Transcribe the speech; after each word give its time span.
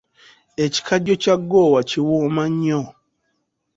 Ekikajjo 0.65 1.13
kya 1.23 1.35
ggoowa 1.41 1.79
kiwooma 1.89 2.43
nnyo. 2.51 2.81